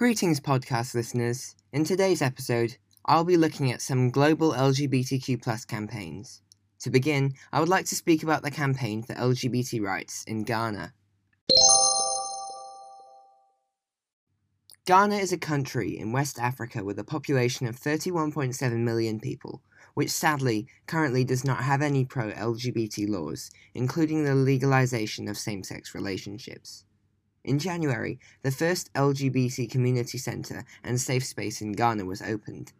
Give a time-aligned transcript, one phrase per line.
[0.00, 1.54] Greetings, podcast listeners.
[1.74, 6.40] In today's episode, I'll be looking at some global LGBTQ campaigns.
[6.78, 10.94] To begin, I would like to speak about the campaign for LGBT rights in Ghana.
[14.86, 19.60] Ghana is a country in West Africa with a population of 31.7 million people,
[19.92, 25.62] which sadly currently does not have any pro LGBT laws, including the legalization of same
[25.62, 26.86] sex relationships.
[27.42, 32.72] In January, the first LGBT community centre and safe space in Ghana was opened.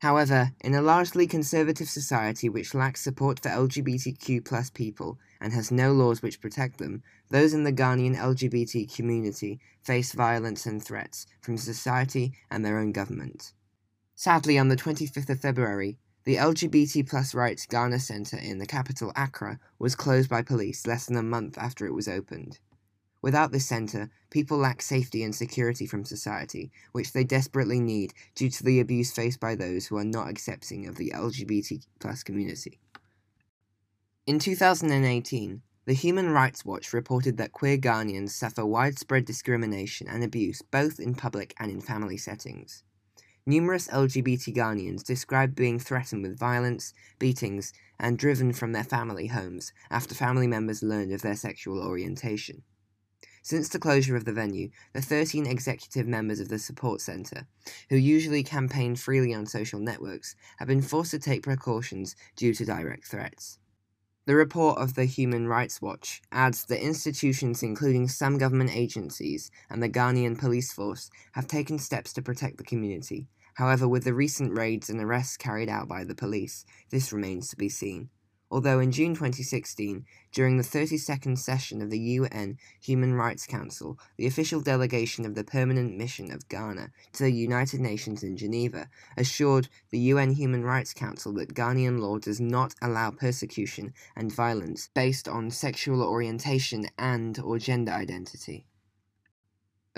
[0.00, 5.92] However, in a largely conservative society which lacks support for LGBTQ people and has no
[5.92, 11.58] laws which protect them, those in the Ghanaian LGBT community face violence and threats from
[11.58, 13.52] society and their own government.
[14.14, 19.58] Sadly, on the 25th of February, the LGBT rights Ghana Centre in the capital Accra
[19.78, 22.58] was closed by police less than a month after it was opened.
[23.20, 28.48] Without this centre, people lack safety and security from society, which they desperately need due
[28.48, 32.78] to the abuse faced by those who are not accepting of the LGBT plus community.
[34.26, 40.60] In 2018, the Human Rights Watch reported that queer Ghanaians suffer widespread discrimination and abuse
[40.60, 42.84] both in public and in family settings.
[43.46, 49.72] Numerous LGBT Ghanaians described being threatened with violence, beatings, and driven from their family homes
[49.90, 52.62] after family members learned of their sexual orientation.
[53.48, 57.46] Since the closure of the venue, the 13 executive members of the support centre,
[57.88, 62.66] who usually campaign freely on social networks, have been forced to take precautions due to
[62.66, 63.58] direct threats.
[64.26, 69.82] The report of the Human Rights Watch adds that institutions, including some government agencies and
[69.82, 73.28] the Ghanaian police force, have taken steps to protect the community.
[73.54, 77.56] However, with the recent raids and arrests carried out by the police, this remains to
[77.56, 78.10] be seen
[78.50, 84.26] although in June 2016, during the 32nd session of the UN Human Rights Council, the
[84.26, 89.68] official delegation of the Permanent Mission of Ghana to the United Nations in Geneva assured
[89.90, 95.28] the UN Human Rights Council that Ghanaian law does not allow persecution and violence based
[95.28, 98.66] on sexual orientation and or gender identity.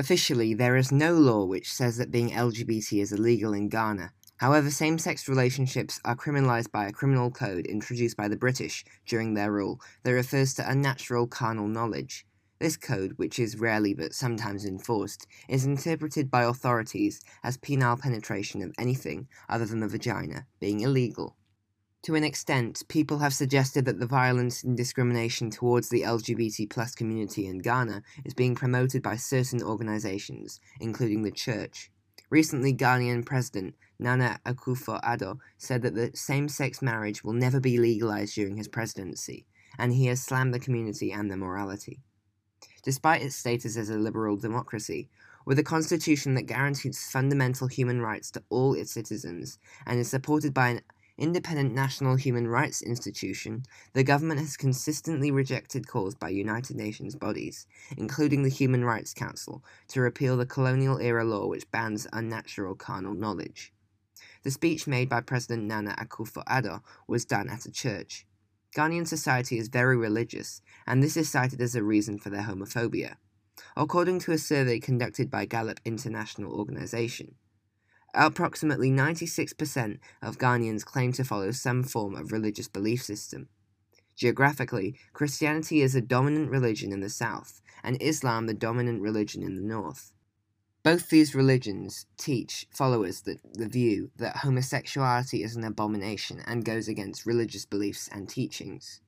[0.00, 4.70] Officially, there is no law which says that being LGBT is illegal in Ghana, However,
[4.70, 9.52] same sex relationships are criminalised by a criminal code introduced by the British during their
[9.52, 12.24] rule that refers to unnatural carnal knowledge.
[12.58, 18.62] This code, which is rarely but sometimes enforced, is interpreted by authorities as penile penetration
[18.62, 21.36] of anything other than the vagina being illegal.
[22.04, 26.94] To an extent, people have suggested that the violence and discrimination towards the LGBT plus
[26.94, 31.90] community in Ghana is being promoted by certain organisations, including the church.
[32.30, 38.56] Recently, Ghanaian President Nana Akufo-Addo said that the same-sex marriage will never be legalized during
[38.56, 39.46] his presidency,
[39.76, 42.00] and he has slammed the community and their morality.
[42.84, 45.08] Despite its status as a liberal democracy,
[45.44, 50.54] with a constitution that guarantees fundamental human rights to all its citizens and is supported
[50.54, 50.80] by an
[51.18, 57.66] independent national human rights institution, the government has consistently rejected calls by United Nations bodies,
[57.96, 63.14] including the Human Rights Council, to repeal the colonial era law which bans unnatural carnal
[63.14, 63.72] knowledge.
[64.42, 68.26] The speech made by President Nana Akufo-Addo was done at a church.
[68.74, 73.16] Ghanaian society is very religious, and this is cited as a reason for their homophobia.
[73.76, 77.34] According to a survey conducted by Gallup International Organization,
[78.14, 83.48] approximately 96% of Ghanaians claim to follow some form of religious belief system.
[84.16, 89.56] Geographically, Christianity is a dominant religion in the south, and Islam the dominant religion in
[89.56, 90.12] the north.
[90.82, 96.88] Both these religions teach followers that the view that homosexuality is an abomination and goes
[96.88, 99.00] against religious beliefs and teachings.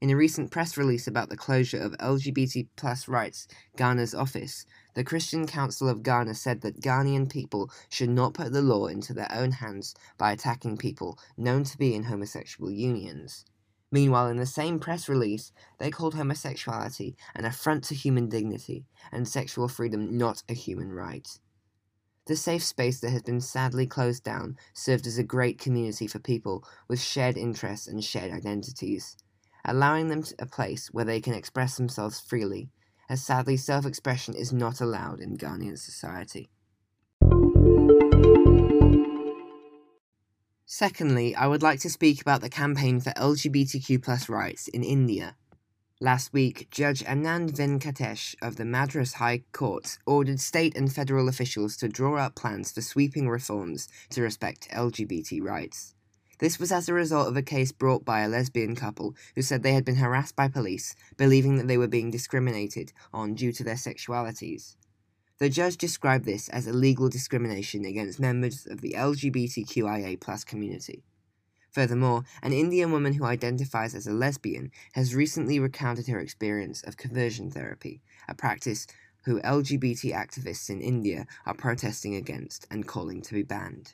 [0.00, 4.64] In a recent press release about the closure of LGBT plus rights Ghana's office,
[4.94, 9.12] the Christian Council of Ghana said that Ghanaian people should not put the law into
[9.12, 13.44] their own hands by attacking people known to be in homosexual unions.
[13.90, 19.26] Meanwhile, in the same press release, they called homosexuality an affront to human dignity and
[19.26, 21.26] sexual freedom not a human right.
[22.26, 26.20] The safe space that has been sadly closed down served as a great community for
[26.20, 29.16] people with shared interests and shared identities,
[29.68, 32.70] allowing them a place where they can express themselves freely,
[33.08, 36.48] as sadly self expression is not allowed in Ghanaian society.
[40.66, 45.34] Secondly, I would like to speak about the campaign for LGBTQ rights in India.
[46.00, 51.76] Last week, Judge Anand Venkatesh of the Madras High Court ordered state and federal officials
[51.78, 55.94] to draw up plans for sweeping reforms to respect LGBT rights.
[56.38, 59.62] This was as a result of a case brought by a lesbian couple who said
[59.62, 63.64] they had been harassed by police, believing that they were being discriminated on due to
[63.64, 64.76] their sexualities.
[65.38, 71.02] The judge described this as illegal discrimination against members of the LGBTQIA community.
[71.70, 76.96] Furthermore, an Indian woman who identifies as a lesbian has recently recounted her experience of
[76.96, 78.86] conversion therapy, a practice
[79.24, 83.92] who LGBT activists in India are protesting against and calling to be banned.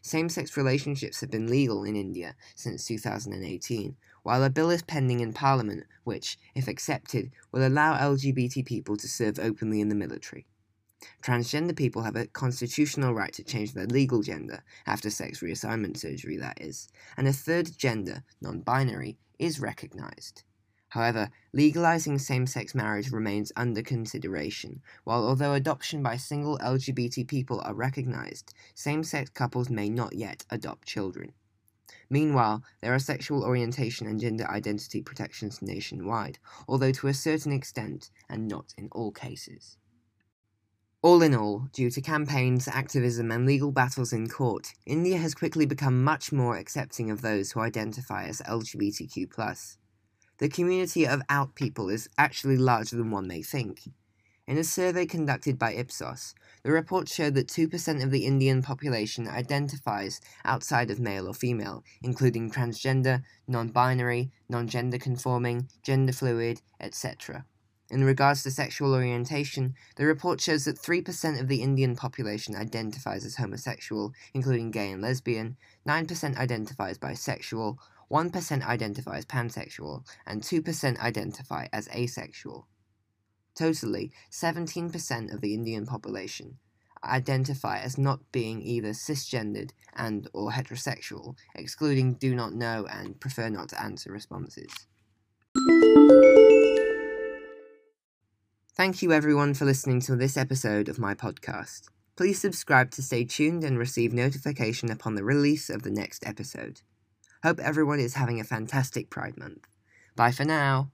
[0.00, 5.20] Same sex relationships have been legal in India since 2018, while a bill is pending
[5.20, 10.46] in Parliament which, if accepted, will allow LGBT people to serve openly in the military.
[11.22, 16.36] Transgender people have a constitutional right to change their legal gender, after sex reassignment surgery,
[16.36, 20.44] that is, and a third gender, non binary, is recognized.
[20.92, 27.62] However, legalizing same sex marriage remains under consideration, while although adoption by single LGBT people
[27.64, 31.32] are recognized, same sex couples may not yet adopt children.
[32.10, 38.10] Meanwhile, there are sexual orientation and gender identity protections nationwide, although to a certain extent
[38.28, 39.78] and not in all cases.
[41.00, 45.64] All in all, due to campaigns, activism, and legal battles in court, India has quickly
[45.64, 49.78] become much more accepting of those who identify as LGBTQ.
[50.42, 53.82] The community of out people is actually larger than one may think.
[54.44, 56.34] In a survey conducted by Ipsos,
[56.64, 61.84] the report showed that 2% of the Indian population identifies outside of male or female,
[62.02, 67.44] including transgender, non binary, non gender conforming, gender fluid, etc.
[67.88, 73.24] In regards to sexual orientation, the report shows that 3% of the Indian population identifies
[73.24, 75.56] as homosexual, including gay and lesbian,
[75.86, 77.76] 9% identifies bisexual,
[78.12, 82.68] 1% identify as pansexual, and 2% identify as asexual.
[83.54, 86.58] Totally, 17% of the Indian population
[87.04, 93.48] identify as not being either cisgendered and or heterosexual, excluding do not know and prefer
[93.48, 94.70] not to answer responses.
[98.74, 101.88] Thank you everyone for listening to this episode of my podcast.
[102.16, 106.82] Please subscribe to stay tuned and receive notification upon the release of the next episode.
[107.42, 109.66] Hope everyone is having a fantastic Pride Month.
[110.14, 110.92] Bye for now.